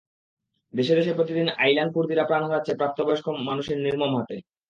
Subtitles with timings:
[0.73, 4.35] দেশে দেশে প্রতিদিন আইলান কুর্দিরা প্রাণ হারাচ্ছে প্রাপ্তবয়স্ক মানুষের নির্মম হাতে।